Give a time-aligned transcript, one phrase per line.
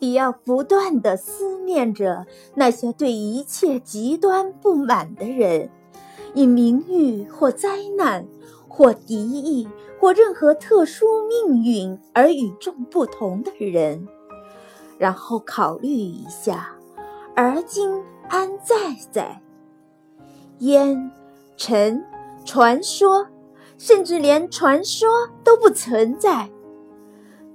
[0.00, 5.70] 你要不断地思念着那些对一切极端不满的人，
[6.34, 8.26] 以名誉或灾难，
[8.68, 14.06] 或敌意，或任何特殊命运而与众不同的人，
[14.98, 16.70] 然后考虑一下，
[17.34, 18.76] 而今安在
[19.10, 19.42] 在？
[20.58, 21.10] 烟、
[21.56, 22.04] 尘、
[22.44, 23.26] 传说，
[23.78, 25.08] 甚至连传说
[25.42, 26.50] 都不存在。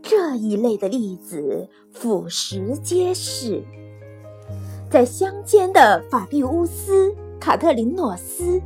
[0.04, 3.64] 这一类的例子俯拾皆是，
[4.92, 7.08] 在乡间的法比乌斯·
[7.40, 8.62] 卡特琳诺斯，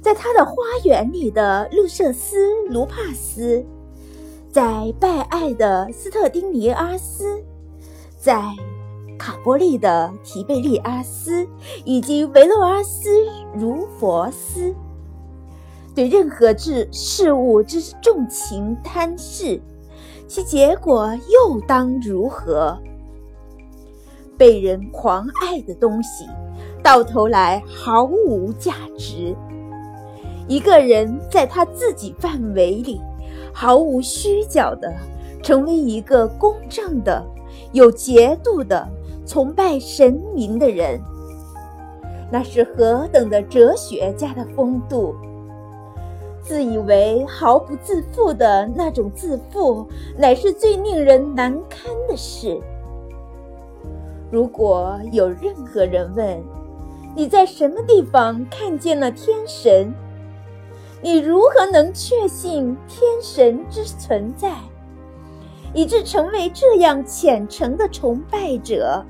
[0.00, 2.36] 在他的花园里的路瑟斯·
[2.72, 3.66] 卢帕斯，
[4.48, 7.42] 在拜爱的斯特丁尼阿斯，
[8.16, 8.40] 在
[9.18, 11.48] 卡波利的提贝利阿斯，
[11.84, 13.08] 以及维洛阿斯·
[13.58, 14.72] 如佛斯，
[15.96, 19.60] 对任何之事物之重情贪视。
[20.28, 22.78] 其结果又当如何？
[24.36, 26.28] 被人狂爱的东西，
[26.82, 29.34] 到头来毫无价值。
[30.46, 33.00] 一个人在他自己范围里，
[33.52, 34.94] 毫无虚假的
[35.42, 37.24] 成为一个公正的、
[37.72, 38.86] 有节度的
[39.26, 41.00] 崇拜神明的人，
[42.30, 45.14] 那是何等的哲学家的风度！
[46.48, 52.58] 自以为毫不自负的那种自负，乃是最令人难堪的事。
[54.30, 56.42] 如果有任何人问
[57.14, 59.92] 你在什么地方看见了天神，
[61.02, 64.54] 你如何能确信天神之存在，
[65.74, 69.04] 以致成为这样虔诚的崇拜者？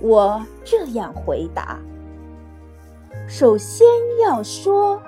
[0.00, 1.78] 我这样回答：
[3.26, 3.86] 首先
[4.24, 4.98] 要说。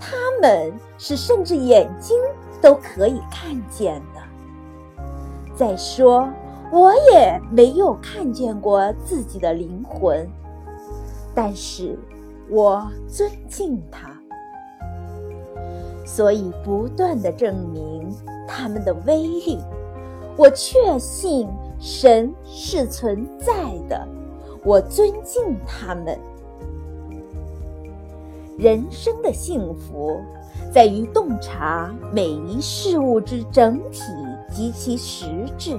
[0.00, 2.16] 他们是甚至眼睛
[2.60, 4.20] 都可以看见的。
[5.56, 6.28] 再说，
[6.70, 10.28] 我也没有看见过自己的灵魂，
[11.34, 11.98] 但是
[12.48, 14.10] 我尊敬他，
[16.06, 18.08] 所以不断的证明
[18.46, 19.58] 他们的威力。
[20.36, 21.48] 我确信
[21.80, 23.52] 神是存在
[23.88, 24.06] 的，
[24.62, 26.16] 我尊敬他们。
[28.58, 30.20] 人生的幸福，
[30.74, 34.02] 在于洞察每一事物之整体
[34.52, 35.26] 及其实
[35.56, 35.78] 质，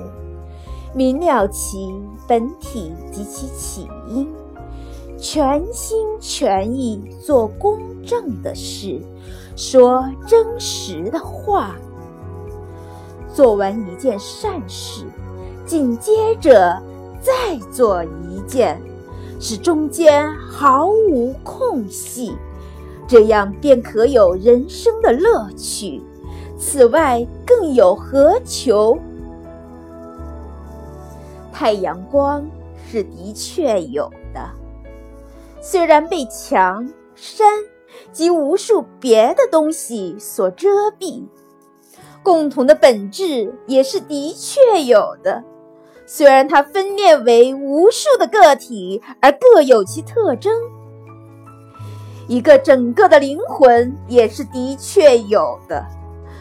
[0.95, 1.93] 明了其
[2.25, 4.25] 本体及其起因，
[5.17, 9.01] 全心全意做公正的事，
[9.57, 11.75] 说真实的话。
[13.33, 15.03] 做完一件善事，
[15.65, 16.81] 紧接着
[17.21, 18.81] 再做一件，
[19.37, 22.33] 使中间毫无空隙。
[23.09, 25.99] 这样便可有人生的乐趣。
[26.59, 28.99] 此外，更有何求？
[31.51, 32.45] 太阳光
[32.87, 34.39] 是的确有的，
[35.59, 37.47] 虽然被墙、山
[38.11, 41.23] 及无数别的东西所遮蔽；
[42.21, 45.43] 共同的本质也是的确有的，
[46.05, 50.53] 虽然它分裂为无数的个体，而各有其特征。
[52.29, 55.83] 一个整个的灵魂也是的确有的，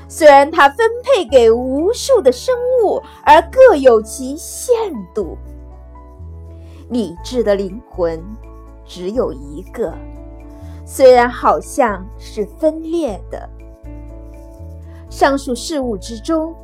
[0.06, 2.54] 虽然它分配给无数的生
[2.84, 4.74] 物，而各有其限
[5.14, 5.38] 度。
[6.90, 8.22] 理智的灵魂
[8.84, 9.94] 只有一个，
[10.84, 13.48] 虽然好像是分裂的。
[15.08, 16.54] 上述事物之中，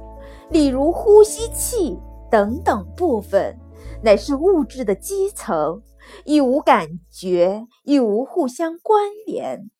[0.50, 1.98] 例如呼吸器
[2.30, 3.58] 等等部分，
[4.02, 5.80] 乃是物质的基层。
[6.24, 9.70] 亦无感觉，亦无互相关联。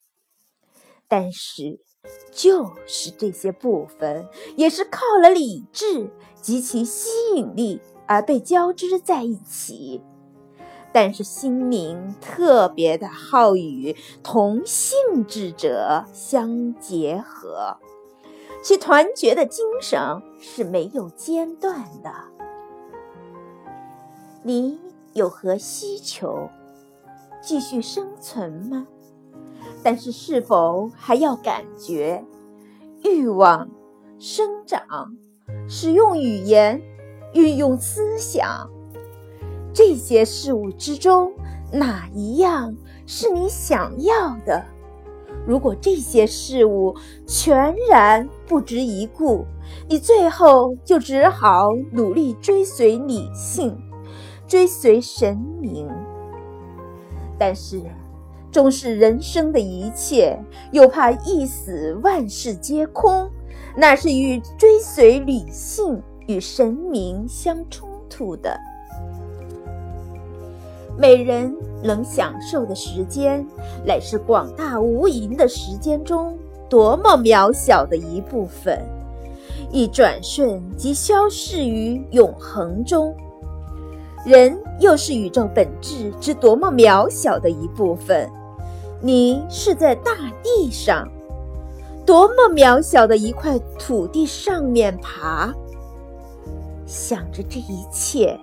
[1.08, 1.80] 但是，
[2.32, 10.02] 就是这些部分，也是靠了理智及其吸引力而被交织在一起。
[10.92, 17.78] 但是，心灵特别的好与同性质者相结合，
[18.62, 20.00] 其团结的精神
[20.40, 22.12] 是没有间断的。
[24.42, 24.83] 你。
[25.14, 26.50] 有何需求？
[27.40, 28.86] 继续生存吗？
[29.82, 32.24] 但是是否还要感觉、
[33.02, 33.68] 欲望、
[34.18, 35.16] 生长、
[35.68, 36.80] 使用语言、
[37.32, 38.68] 运用思想？
[39.72, 41.32] 这些事物之中，
[41.72, 42.74] 哪一样
[43.06, 44.64] 是你想要的？
[45.46, 46.96] 如果这些事物
[47.26, 49.44] 全然不值一顾，
[49.88, 53.76] 你最后就只好努力追随理性。
[54.54, 55.88] 追随神明，
[57.36, 57.82] 但是
[58.52, 60.38] 重视人生的一切，
[60.70, 63.28] 又怕一死万事皆空，
[63.76, 68.56] 那是与追随理性与神明相冲突的。
[70.96, 71.52] 每人
[71.82, 73.44] 能享受的时间，
[73.84, 76.38] 乃是广大无垠的时间中
[76.70, 78.80] 多么渺小的一部分，
[79.72, 83.12] 一转瞬即消逝于永恒中。
[84.24, 88.30] 人又是宇宙本质之多么渺小的一部分，
[89.00, 90.12] 你是在大
[90.42, 91.06] 地上，
[92.06, 95.52] 多么渺小的一块土地上面爬。
[96.86, 98.38] 想着这一切。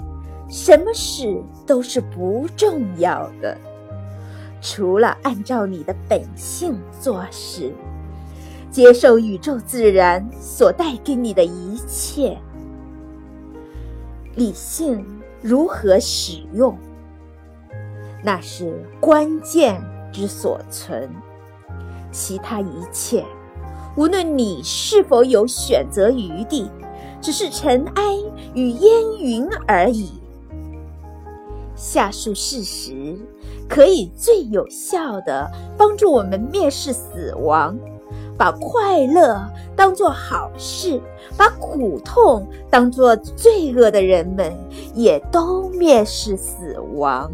[0.50, 3.58] 什么事都是不重要的，
[4.62, 7.74] 除了按照你的本性做事，
[8.70, 12.38] 接受宇宙自然所带给你的一切。
[14.36, 15.06] 理性
[15.42, 16.78] 如何使用，
[18.24, 21.10] 那是关键之所存。
[22.12, 23.26] 其他一切，
[23.98, 26.70] 无论你是否有选择余地，
[27.20, 28.04] 只是尘埃
[28.54, 30.12] 与烟云而已。
[31.76, 33.18] 下述事实
[33.68, 37.76] 可以最有效地帮助我们蔑视死亡，
[38.42, 39.40] 把快乐
[39.76, 41.00] 当做好事，
[41.38, 44.52] 把苦痛当作罪恶的人们
[44.96, 47.32] 也都蔑视死亡。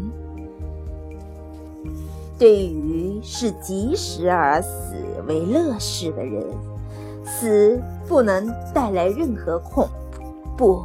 [2.38, 4.96] 对于视及时而死
[5.26, 6.44] 为乐事的人，
[7.24, 9.88] 死不能带来任何恐
[10.58, 10.82] 怖，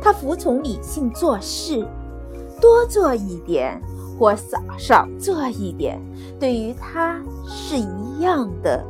[0.00, 1.86] 他服从理性做事。
[2.62, 3.78] 多做一点
[4.18, 6.00] 或少少做一点，
[6.40, 8.82] 对于他是一样的。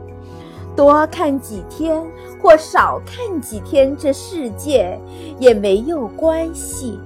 [0.79, 2.01] 多看几天
[2.41, 4.97] 或少看几天，这世界
[5.41, 6.97] 也没有关系。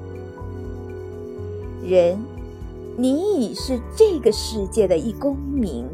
[1.83, 2.23] 人，
[2.99, 5.87] 你已是这个世界的一公民，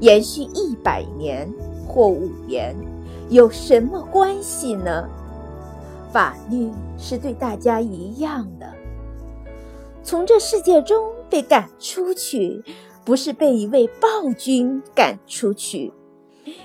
[0.00, 1.46] 延续一百年
[1.86, 2.74] 或五年，
[3.28, 5.06] 有什么关系呢？
[6.10, 8.66] 法律是对大家一样的。
[10.02, 12.64] 从这世界中被赶出去，
[13.04, 15.92] 不是被一位暴君赶出去，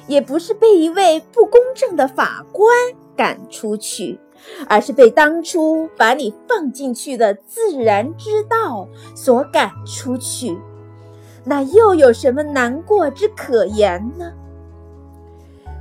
[0.07, 2.67] 也不是被一位不公正的法官
[3.15, 4.19] 赶出去，
[4.67, 10.57] 而是被当初把你放进去的自然之道所赶出去。
[11.45, 14.31] 那又有什么难过之可言呢？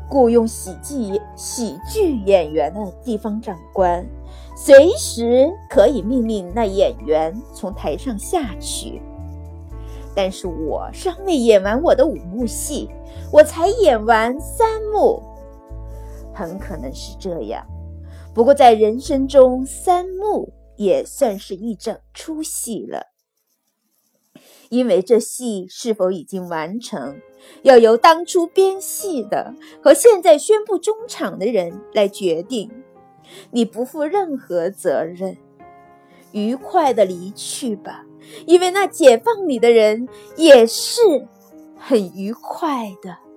[0.09, 4.07] 雇佣喜剧喜剧演员的地方长官。
[4.57, 9.01] 随时可以命令那演员从台上下去，
[10.19, 12.91] 但是我尚未演完我的五幕戏，
[13.33, 15.23] 我才演完三幕，
[16.35, 17.65] 很可能是这样。
[18.35, 23.13] 不过在人生中，三幕也算是一整出戏了，
[24.71, 27.21] 因为这戏是否已经完成，
[27.63, 32.69] 要由当初编戏的和现在宣布中场的人来决定。
[33.53, 35.37] 你不负任何责任，
[36.33, 38.05] 愉快的离去吧，
[38.47, 41.01] 因为那解放你的人也是
[41.77, 43.28] 很愉快的。